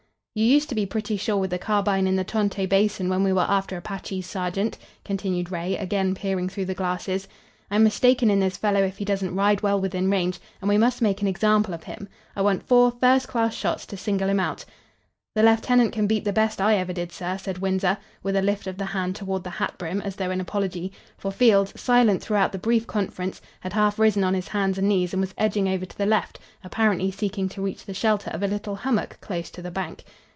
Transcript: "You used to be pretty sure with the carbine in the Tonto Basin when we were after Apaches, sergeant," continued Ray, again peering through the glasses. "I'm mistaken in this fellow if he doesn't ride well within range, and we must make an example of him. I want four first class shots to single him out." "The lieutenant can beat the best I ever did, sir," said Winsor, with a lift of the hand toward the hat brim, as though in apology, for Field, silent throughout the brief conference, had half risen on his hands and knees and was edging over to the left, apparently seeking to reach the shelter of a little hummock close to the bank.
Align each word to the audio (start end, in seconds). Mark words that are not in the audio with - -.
"You 0.33 0.45
used 0.45 0.69
to 0.69 0.75
be 0.75 0.85
pretty 0.85 1.17
sure 1.17 1.35
with 1.35 1.49
the 1.49 1.59
carbine 1.59 2.07
in 2.07 2.15
the 2.15 2.23
Tonto 2.23 2.65
Basin 2.65 3.09
when 3.09 3.21
we 3.21 3.33
were 3.33 3.41
after 3.49 3.75
Apaches, 3.75 4.25
sergeant," 4.25 4.77
continued 5.03 5.51
Ray, 5.51 5.75
again 5.75 6.15
peering 6.15 6.47
through 6.47 6.63
the 6.63 6.73
glasses. 6.73 7.27
"I'm 7.69 7.83
mistaken 7.83 8.31
in 8.31 8.39
this 8.39 8.55
fellow 8.55 8.81
if 8.81 8.95
he 8.97 9.03
doesn't 9.03 9.35
ride 9.35 9.59
well 9.61 9.81
within 9.81 10.09
range, 10.09 10.39
and 10.61 10.69
we 10.69 10.77
must 10.77 11.01
make 11.01 11.21
an 11.21 11.27
example 11.27 11.73
of 11.73 11.83
him. 11.83 12.07
I 12.33 12.43
want 12.43 12.63
four 12.63 12.91
first 12.91 13.27
class 13.27 13.53
shots 13.53 13.85
to 13.87 13.97
single 13.97 14.29
him 14.29 14.39
out." 14.39 14.63
"The 15.33 15.43
lieutenant 15.43 15.93
can 15.93 16.07
beat 16.07 16.25
the 16.25 16.33
best 16.33 16.59
I 16.59 16.75
ever 16.75 16.91
did, 16.91 17.13
sir," 17.13 17.37
said 17.37 17.59
Winsor, 17.59 17.97
with 18.21 18.35
a 18.35 18.41
lift 18.41 18.67
of 18.67 18.77
the 18.77 18.87
hand 18.87 19.15
toward 19.15 19.45
the 19.45 19.49
hat 19.49 19.75
brim, 19.77 20.01
as 20.01 20.17
though 20.17 20.29
in 20.29 20.41
apology, 20.41 20.91
for 21.17 21.31
Field, 21.31 21.71
silent 21.79 22.21
throughout 22.21 22.51
the 22.51 22.57
brief 22.57 22.85
conference, 22.85 23.41
had 23.61 23.71
half 23.71 23.97
risen 23.97 24.25
on 24.25 24.33
his 24.33 24.49
hands 24.49 24.77
and 24.77 24.89
knees 24.89 25.13
and 25.13 25.21
was 25.21 25.33
edging 25.37 25.69
over 25.69 25.85
to 25.85 25.97
the 25.97 26.05
left, 26.05 26.37
apparently 26.65 27.11
seeking 27.11 27.47
to 27.47 27.61
reach 27.61 27.85
the 27.85 27.93
shelter 27.93 28.29
of 28.31 28.43
a 28.43 28.47
little 28.47 28.75
hummock 28.75 29.19
close 29.21 29.49
to 29.51 29.61
the 29.61 29.71
bank. 29.71 30.03